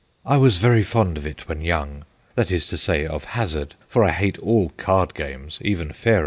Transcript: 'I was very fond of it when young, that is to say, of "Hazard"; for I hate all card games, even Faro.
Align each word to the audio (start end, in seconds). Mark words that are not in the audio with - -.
'I 0.25 0.37
was 0.37 0.57
very 0.57 0.81
fond 0.81 1.15
of 1.19 1.27
it 1.27 1.47
when 1.47 1.61
young, 1.61 2.05
that 2.33 2.49
is 2.49 2.65
to 2.69 2.77
say, 2.79 3.05
of 3.05 3.23
"Hazard"; 3.37 3.75
for 3.87 4.03
I 4.03 4.09
hate 4.09 4.39
all 4.39 4.69
card 4.69 5.13
games, 5.13 5.59
even 5.61 5.93
Faro. 5.93 6.19